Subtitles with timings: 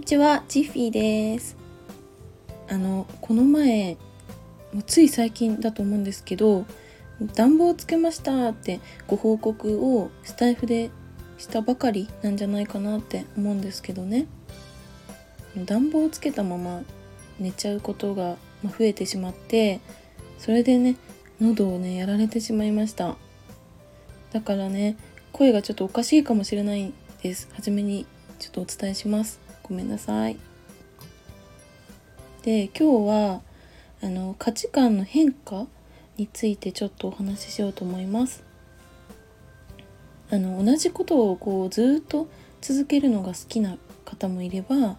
[0.00, 1.58] にちは、ジッフィーです。
[2.70, 3.98] あの、この前、
[4.72, 6.64] もうつい最近だと思うんですけど、
[7.34, 10.88] 暖房つけましたってご報告をスタイフで
[11.36, 14.26] したばかりなんじゃないかなって思うんですけどね。
[15.66, 16.82] 暖房をつけたまま
[17.38, 19.80] 寝ちゃうことが増えてしまって、
[20.38, 20.96] それでね、
[21.42, 23.18] 喉をね、やられてしまいました。
[24.32, 24.96] だからね、
[25.32, 26.90] 声がちょっとおかしいかもしれない
[27.22, 27.50] です。
[27.52, 28.06] はじめに
[28.38, 29.49] ちょっとお伝えします。
[29.70, 30.36] ごめんなさい。
[32.42, 33.40] で、今日は
[34.02, 35.68] あの価値観の変化
[36.16, 38.42] についてちょっとお話ししようと思います。
[40.28, 42.26] あの同じことをこうずっと
[42.60, 44.96] 続けるのが好きな方もいれば、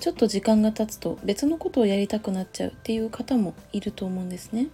[0.00, 4.66] ちょっと時間が経つと別のことをやりたくなっちゃうっていう方もいると思うんですね。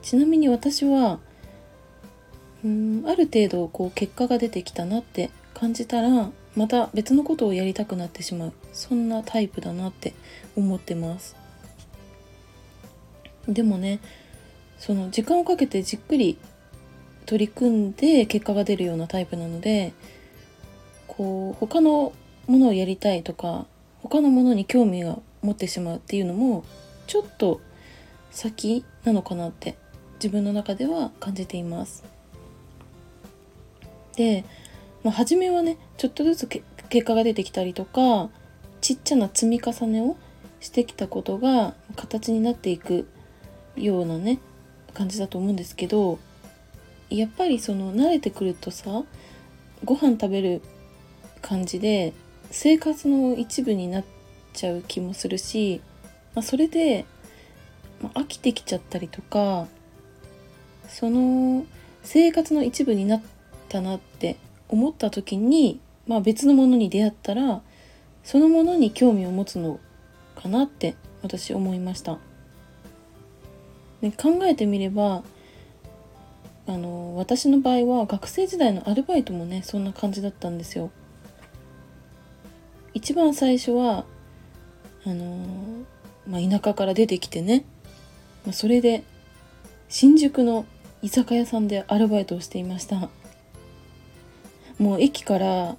[0.00, 1.18] ちなみに私は
[2.64, 8.52] うんある程度こう結果が出てきたなって感じたらまた別のことをやりたくなってしまう。
[8.72, 10.14] そんなタイプだなって
[10.56, 11.36] 思ってます。
[13.48, 14.00] でもね
[14.78, 16.38] その時間をかけてじっくり
[17.26, 19.92] 取り組んで結果が出るようなタイプなので
[21.06, 22.12] こう他の
[22.46, 23.66] ものをやりたいとか
[24.02, 26.64] 他のものに興味が持ってしまうっていうのも
[27.06, 27.60] ちょっと
[28.30, 29.76] 先なのかなって
[30.14, 32.04] 自分の中では感じています。
[34.16, 34.44] で、
[35.04, 36.46] まあ、初めはねちょっとずつ
[36.88, 38.30] 結果が出てきたりとか
[38.80, 40.16] ちっちゃな積み重ねを
[40.60, 43.06] してきたことが形になっていく
[43.76, 44.40] ようなね
[44.94, 46.18] 感じだと思うんですけど
[47.10, 49.04] やっぱりその慣れてくるとさ
[49.84, 50.62] ご飯食べる
[51.42, 52.14] 感じで
[52.50, 54.04] 生活の一部になっ
[54.54, 55.82] ちゃう気もするし、
[56.34, 57.04] まあ、それで、
[58.00, 59.66] まあ、飽きてきちゃったりとか
[60.88, 61.66] その
[62.02, 63.22] 生活の一部になっ
[63.68, 64.36] たなって
[64.68, 67.62] 思った時に、まあ、別のものに出会ったら
[68.22, 69.80] そのものに興味を持つの
[70.36, 72.18] かなって私思いました。
[74.00, 75.22] ね、考えてみれば
[76.66, 80.90] あの私の場合は学生時代のアルバイトもねそんな感じだったんですよ。
[82.92, 84.04] 一番最初は
[85.06, 85.84] あの
[86.26, 87.64] まあ、田舎から出てきてね、
[88.44, 89.04] まあ、それで
[89.88, 90.64] 新宿の
[91.02, 93.10] 居酒屋さんでアルバイトをしていました
[94.78, 95.76] もう駅から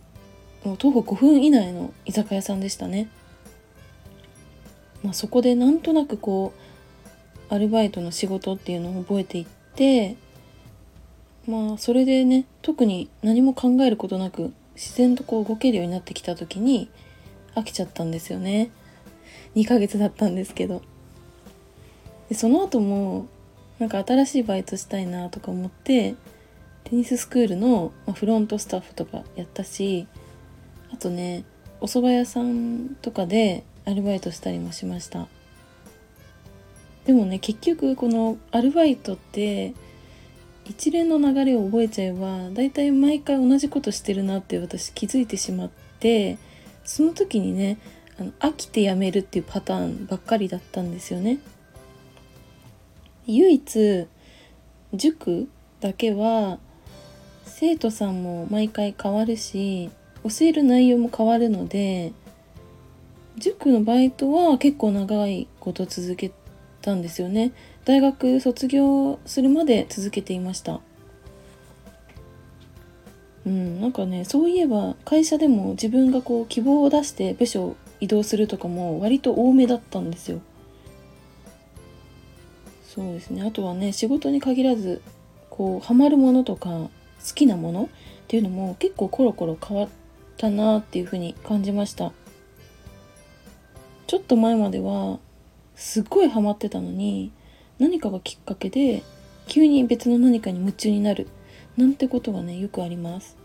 [0.64, 3.08] もう徒歩5分以内の居酒屋さんでしたね、
[5.04, 6.54] まあ、そこでなんとなくこ
[7.50, 9.46] うアルバイトの仕事っていうのを覚えていっ
[9.76, 10.16] て
[11.48, 16.90] まあそれでね特に何も考えることなく自然とこう動けるようになってきた時に
[17.56, 18.72] 飽きちゃったんですよね。
[19.56, 20.82] 2ヶ月だったんですけど。
[22.28, 23.28] でその後も
[23.80, 26.16] なんか新しいバイトしたいなとか思って
[26.86, 30.08] テニススクールのフロントスタッフとかやったし
[30.94, 31.44] あとね
[31.82, 35.28] お蕎麦屋さんとかでアルバイトしたりもしました。
[37.06, 39.74] でもね結局このアルバイトって
[40.64, 45.70] 一連の流れを覚えちゃえばだいたい毎回同じことしてるなって私気づいてしまっ
[46.00, 46.38] て
[46.84, 47.78] その時にね
[48.20, 51.40] あの飽きてやめるっていうパターンばっかりだったんですよね。
[53.28, 54.08] 唯一
[54.94, 56.60] 塾だけは
[57.58, 59.90] 生徒さんも毎回変わるし
[60.24, 62.12] 教える内容も変わるので
[63.38, 66.34] 塾のバイトは結構長いこと続け
[66.82, 67.54] たんですよね。
[67.86, 70.82] 大学卒業するまで続けていました。
[73.46, 80.42] うんなんかねそういえば会社でも自分がこう希望を出して部署を移動するとかも割と多めだったんですよ。
[82.86, 83.44] そうですね。
[83.44, 85.02] あとはね仕事に限らず
[85.50, 86.90] こうハマるものとか
[87.28, 87.88] 好きなものっ
[88.28, 89.90] ていうのも結構コロコロ変わっ
[90.38, 92.12] たなっていうふうに感じました。
[94.08, 95.20] ちょっと前までは
[95.76, 97.32] すっごいハマってたのに
[97.80, 99.04] 何かがきっかけで
[99.48, 101.28] 急に別の何かに夢中になる
[101.76, 103.36] なんてことがねよくあります。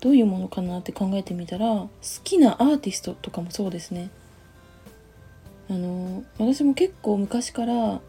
[0.00, 1.90] どういうものかなって考えてみたら好
[2.24, 4.10] きなアーティストとかもそうですね。
[5.70, 8.02] あの私も結構昔からこ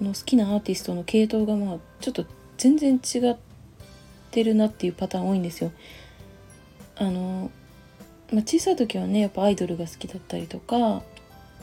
[0.00, 2.24] の好きなアーティストの系統がまあちょっと
[2.58, 3.36] 全然違っ
[4.30, 5.72] てるなっていうパターン多いんですよ
[6.96, 7.50] あの、
[8.32, 11.02] まあ、小さい時はねやっぱアイドルが好きだったりとか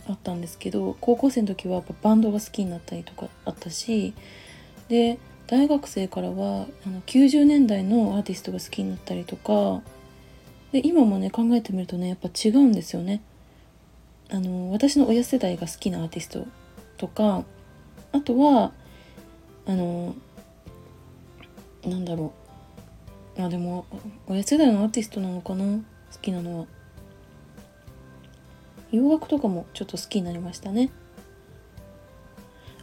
[0.08, 4.14] あったんですけど高校生の時はやっぱバンドが好きになったりとかあったし
[4.88, 9.82] で大学生からはあの90年代のアーティストが好きになったりとか
[10.72, 13.22] で今もね考えてみるとねやっぱ違うんですよね。
[14.30, 16.48] あの私の親世代が好きなアーティスト
[16.98, 17.44] とか
[18.12, 18.72] あとは
[19.68, 20.16] あの
[21.86, 22.34] なんだろ
[23.38, 23.42] う。
[23.42, 23.86] あでも
[24.28, 25.66] 親世代のアーティストなのかな？
[25.66, 25.82] 好
[26.22, 26.66] きなのは。
[28.92, 30.90] 洋楽とかもちょっと好きになりましたね。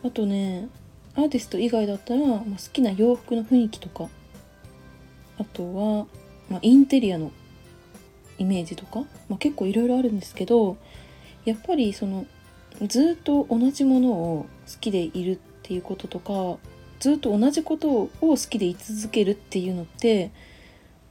[0.05, 0.69] あとね
[1.15, 4.09] アーティスト以外だったら、まあ、好きな洋服の雰囲気とか。
[5.39, 6.07] あとは、
[6.51, 7.33] まあ、インテリアの
[8.39, 10.77] イメージとか、まあ、結構いろいろあるんですけど
[11.45, 12.27] やっぱりその
[12.87, 16.59] ずっと同じものを好きでいるっていうこととか
[17.03, 20.31] ずっと同じことを好きでい続けるっていうのって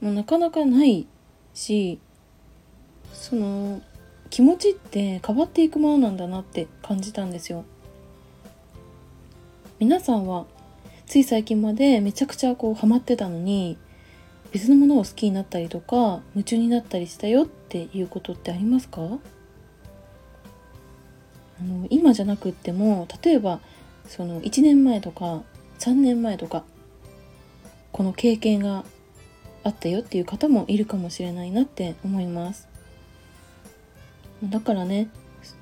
[0.00, 1.06] もうなかなかない
[1.52, 1.98] し
[3.12, 3.82] その
[4.30, 7.66] 気持ちって変わっていくものなんだなって感じたんですよ。
[9.78, 10.46] 皆さんは
[11.04, 13.76] つい最近までめちゃくちゃこうハマってたのに
[14.50, 19.02] 別のものを好きになったりとか夢中になったりしたよっていうことってありますか？
[21.60, 23.60] あの今じゃなくっても例えば
[24.08, 25.42] その1年前とか
[25.82, 26.62] 3年前とか
[27.90, 28.84] この経験が
[29.64, 32.68] あったよっていう方もいるかもしれないなって思います
[34.44, 35.08] だからね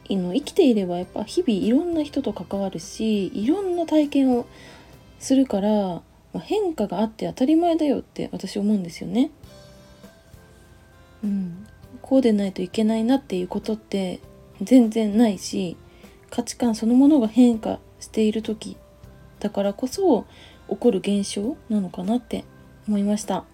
[0.08, 4.46] 生きていればやっぱ日々いろんな人と関わるしいろんな体験を
[5.20, 6.02] するから、
[6.40, 9.30] 変化があって当たり前だよって私思うんですよね。
[11.22, 11.66] うん、
[12.00, 14.20] こうでないといけないなっていうことって
[14.62, 15.76] 全然ないし
[16.30, 18.78] 価値観そのものが変化している時
[19.40, 20.26] だからこそ
[20.68, 22.44] 起こる現象なのかなって
[22.86, 23.44] 思いました。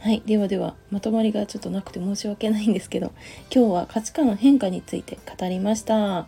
[0.00, 0.22] はい。
[0.26, 3.12] ではでは、まとまりがちょっとなくて申し訳ないんですけど、
[3.54, 6.26] 今日は価値観の変化について語りました。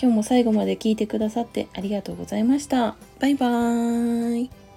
[0.00, 2.96] 今日も最後まで聞いてくださってありがとうございました。
[3.18, 4.67] バイバーイ。